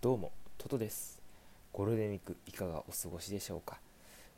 [0.00, 1.20] どうもトトです。
[1.72, 3.80] ゴールデンウィークいかがお過ごしでしょうか、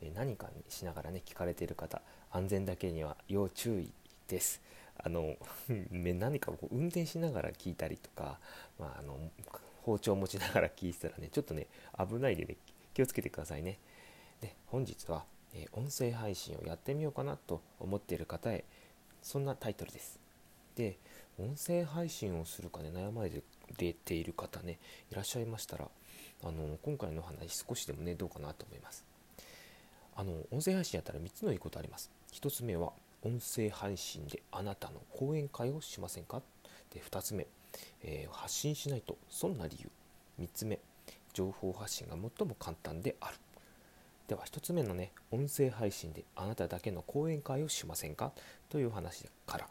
[0.00, 2.00] え何かにしながらね聞かれている方
[2.32, 3.92] 安全だけには要注意
[4.26, 4.62] です。
[4.96, 5.36] あの
[5.92, 8.40] 何かこう運転しながら聞いたりとか、
[8.78, 9.18] まあ、あの
[9.82, 11.66] 包丁持ちながら聞いてたらねちょっとね
[11.98, 12.56] 危ないでね
[12.94, 13.78] 気をつけてくださいね。
[14.40, 18.64] で本日は、え、音声配信をやってみようかなと思っている方へ
[19.20, 20.29] そんなタイトルです。
[20.76, 20.98] で
[21.38, 23.30] 音声配信をするかね悩まれ
[23.92, 24.78] ている方ね
[25.10, 25.88] いらっしゃいましたら
[26.42, 29.04] あの今回の話少しでもねどうかなと思います。
[30.16, 32.10] あの音声配信やったら3つのいいことあります。
[32.32, 36.42] 1つ目は音声配信であなたの講演会をしませんか？
[36.92, 37.46] で2つ目、
[38.02, 39.90] えー、発信しないと損な理由。
[40.40, 40.78] 3つ目
[41.32, 43.36] 情報発信が最も簡単である。
[44.28, 48.32] では1つ目のね音声配信であなただけの講演会をしませんか？
[48.68, 49.68] という話から。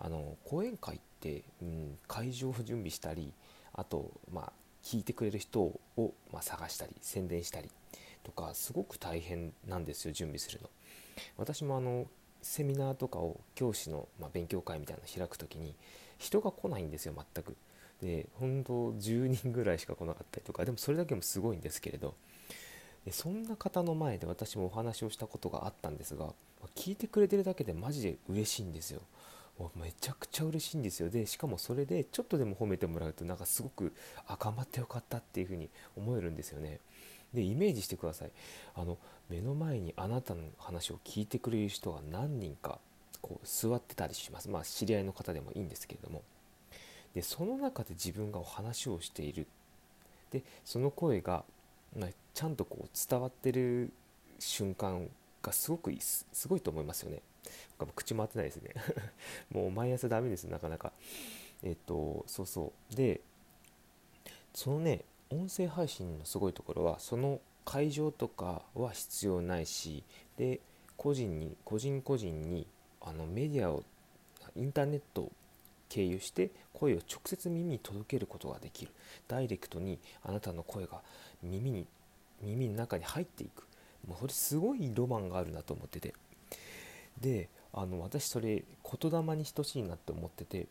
[0.00, 3.32] あの講演会って、うん、会場を準備したり
[3.72, 4.52] あとまあ
[4.82, 5.80] 聞いてくれる人を、
[6.32, 7.68] まあ、探したり宣伝したり
[8.22, 10.68] とかすごく大変なんですよ準備するの。
[11.36, 12.06] 私もあの
[12.42, 15.74] セミナーとかを教師の、まあ、勉強会みたいなの開く時に
[16.18, 17.56] 人が来ないんですよ全く。
[18.00, 22.14] で本当10人ぐらいしか来なかったりとかでもそれだけもすごいんですけれど
[23.04, 26.32] でそんな方の前で私もお話をしたことがあったんですが
[26.76, 29.00] 聞いてくれてるだけでマジで嬉しいんですよ。
[29.74, 31.10] めちゃくちゃ嬉しいんですよ。
[31.10, 33.92] でしかもそれでちょっとでも褒めてもらうとなんかすごく
[34.26, 36.80] あ頑張ってよかったっていうふうに思えるんですよね。
[37.34, 38.30] でイメージしてください。
[38.74, 38.98] あの
[39.28, 42.78] 目の前にあなたの話を聞いてくれる人が何人か
[43.20, 44.48] こう座ってたりします。
[44.48, 46.22] まあ知り合いの方でもいいんですけれども。
[47.14, 49.46] でその中で自分がお話をしている。
[50.30, 51.44] でその声が、
[51.98, 53.90] まあ、ちゃんとこう伝わってる
[54.38, 55.08] 瞬間
[55.42, 57.22] がすごくすごいと思いますよね。
[57.94, 58.74] 口回ってないですね。
[59.50, 60.92] もう毎朝ダメですなかなか。
[61.62, 62.94] えっとそうそう。
[62.96, 63.20] で
[64.54, 70.02] そのね音声配信のすごいところはその会場とかは必要ないし
[70.36, 70.60] で
[70.96, 72.66] 個人に個人個人に
[73.00, 73.84] あのメディアを
[74.56, 75.32] インターネットを
[75.88, 78.92] 経由して声を直接耳に届けることができる。
[79.26, 81.02] ダイレクトにあなたの声が
[81.42, 81.86] 耳に
[82.40, 83.66] 耳の中に入っていく。
[84.06, 86.14] もうそれすごいロマンがあるなと思ってて。
[87.20, 88.64] であの私それ
[89.00, 90.66] 言霊に等しいなって思ってて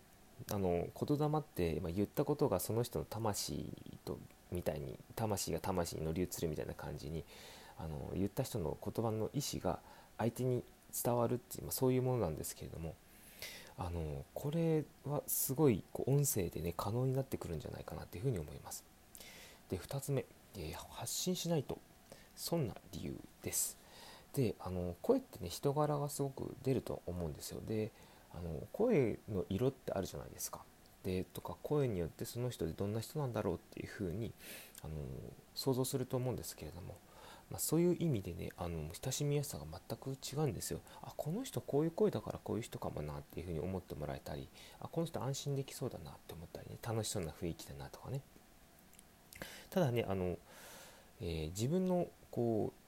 [0.52, 3.66] あの言霊って、言ったことがその人の魂
[4.06, 4.20] と
[4.52, 7.24] みたいに魂が魂に乗り移るみたいな感じに
[7.80, 9.80] あの言った人の言葉の意思が
[10.18, 10.64] 相手に
[11.04, 12.96] 伝わるっていう、まあ、そういうものなんですけれども
[13.78, 18.84] あのこれはすごいこう音声でね可能になってくるんじゃないかなっていうふうに思います。
[19.70, 20.26] で2つ目、
[20.56, 21.78] えー、発信しないと
[22.36, 23.78] 損な理由です。
[24.38, 27.62] であの声ってね人柄がすごく出ると思うんですよ。
[27.68, 27.92] で
[28.32, 30.62] あの声の色ってあるじゃないですか。
[31.04, 34.32] でとか声によってその人でどんな人なんだろうっていうふうに
[34.84, 34.94] あの
[35.56, 36.98] 想像すると思うんですけれども、
[37.50, 40.82] まあ、そういう意味でねあの親しみやすさが全く違うんですよ。
[41.02, 44.48] あこの人こういう声だからこういう人かもなっていうふうに思ってもらえたり
[44.80, 48.22] あこの人安心できそうだなって思ったりね楽しそうな雰囲気だなとかね。
[49.72, 50.38] ただねあの、
[51.22, 52.87] えー、自分のこう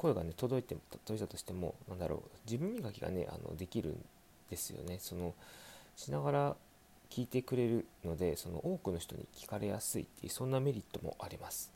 [0.00, 0.74] 声がね届いて
[1.04, 4.04] 届いたとしてもなんだろう自分磨きがねあのできるん
[4.48, 4.98] ですよね。
[4.98, 5.34] その
[5.94, 6.56] しながら
[7.10, 11.70] 聞いてくれるのでその多くの人に聞かれやすいっていうそんなメリットもあります。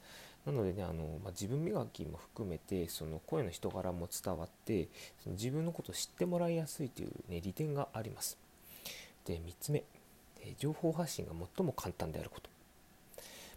[0.47, 4.89] なのでねあの、まあ、自分磨きも含めてその声の人柄も伝わって
[5.23, 8.39] その自分のことを知ってもらいやすいという、ね、利点があります。
[9.27, 9.85] で3つ目
[10.59, 12.54] 情報発信が最も簡単であること。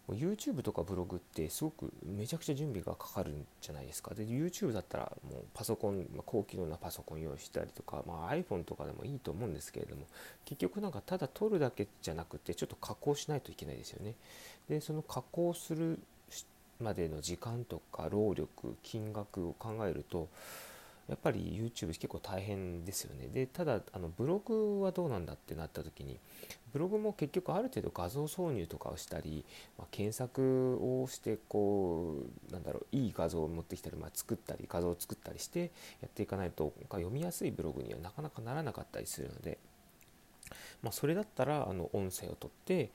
[0.09, 4.13] YouTube とかブログってすごくめちゃくちゃ準備がかかるんじゃないですか。
[4.13, 10.03] で、YouTube だったらもうパソコン、まあ、高機能なパソコン用意したりとか、まあ、iPhone とかでもいいと思うんですけれども、
[10.45, 14.13] 結局なんかただ撮るだけじゃなくて、ちょっと加工しないといけないですよね。
[14.69, 15.99] で、その加工する
[16.79, 20.29] までの時間とか労力、金額を考えると、
[21.07, 23.27] やっぱり YouTube 結構大変ですよね。
[23.27, 26.19] で、ただ、あのブログはどうなんだってなった時に、
[26.73, 29.45] ブログも結局ある程度画像挿入とかをしたり、
[29.77, 32.17] まあ、検索をしてこ
[32.49, 35.71] うなんだろういい画像を持ってきたり、まあ、作ったり画像を作ったりして
[36.01, 39.57] やっていかないと読みやすいブログにはなかなかならなかったりするので、
[40.83, 42.91] まあ、それだったらあの音声を取って、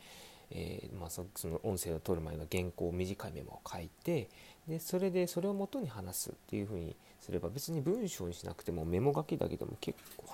[0.54, 4.28] えー、まあ、その音声を取る前の原稿を短いメモを書いて
[4.69, 10.26] でそれでそれを元に話すっていうふうにすれば別に文章にしなくてもメモ書きだけでも結構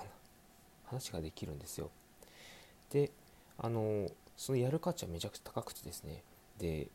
[0.87, 1.89] 話ができるんですよ。
[2.91, 3.11] で
[3.57, 6.23] あのそのやる価値はめちゃくちゃ高くてですね
[6.57, 6.87] で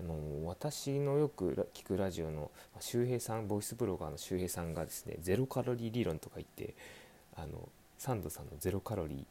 [0.00, 2.50] あの私のよく聞くラジオの
[2.80, 6.74] 周平さんボイスブロガーの周平さんがですねゼロカロリー理論とか言って
[7.36, 7.68] あの
[7.98, 9.24] サンドさんのゼロカロリー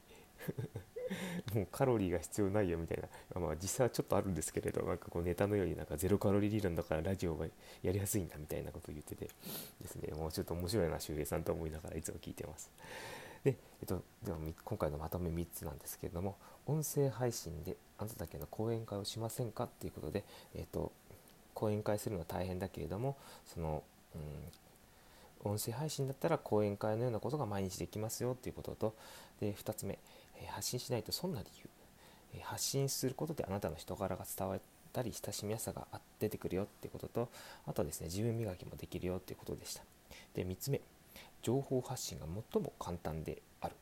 [1.54, 3.04] もうカロリーが必要ないよみたい
[3.34, 7.46] な、まあ、実際はちょっとあるんですけれどなんかこうネタのようになんかゼロカロリー理論だからラジオが
[7.82, 9.30] やりやすいんだみたいなことを言ってて
[9.82, 10.14] ですね。
[10.14, 12.70] もうちょっと面白いな周平さんと思いながらいつも聞いてます。
[13.44, 16.38] で、えっと、では今回のまとめ3つなんですけれども
[16.68, 20.24] 音声配信であなただけの講演会をしませんかっていうことで、
[20.56, 20.92] えっと、
[21.54, 23.84] 講演会するのは大変だけれどもその、
[25.44, 28.96] うん、音声配信だったら講演会のようなことが毎日できますよっていうことと
[29.40, 29.98] で2つ目、
[30.50, 31.48] 発信しないと損な理
[32.34, 34.60] 由、発信することであなたの人柄が伝わっ
[34.94, 35.88] たり親しみやすさが
[36.20, 37.30] 出てくるよっていうことと
[37.66, 39.84] あとですね自分磨きもできるよっていうことでした。
[40.34, 40.82] で3つ目
[41.42, 43.76] 情報発信が最も簡単である。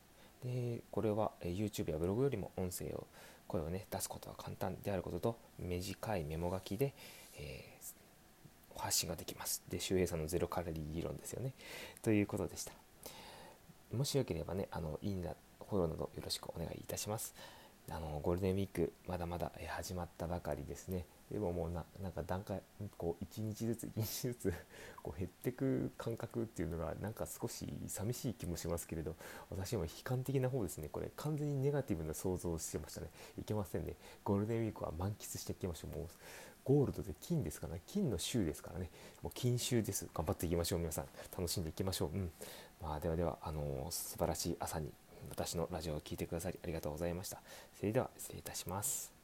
[0.44, 3.06] でこれは YouTube やブログよりも音声を
[3.46, 6.94] 声をね出すことが簡単であることと短いメモ書きで、
[7.36, 9.62] えー、発信ができます。
[9.68, 11.52] で周平さんのゼロカロリー理論ですよね。
[12.02, 12.72] ということでした。
[13.92, 17.34] もしよければねあのいいなってフォローなどよろしくお願いいたします
[17.88, 22.60] あのゴールデンウィークまだまだ始まったばかりですねでももうななんか段階
[22.98, 24.54] こう1日ずつ1日ずつ
[25.02, 29.14] こう減ってく感覚っていうのがなんか少し寂しい気もしますけれど
[29.48, 33.08] 私は悲観的な方ですねこれ完全にネガティブな想像をしてましたね
[33.40, 33.94] いけませんね
[34.24, 36.08] ゴールデンウィークは満喫していきましょうもう
[36.64, 38.90] ゴールドで金ですからね金の週ですからね
[39.22, 41.06] もう金週です頑張っていきましょう皆さん
[41.36, 42.30] 楽しんでいきましょううん
[42.82, 44.90] まあではではあのー、素晴らしい朝に
[45.28, 47.42] 私のラジオを聴いてくださりありがとうございました。
[47.78, 49.19] それでは失礼いたします。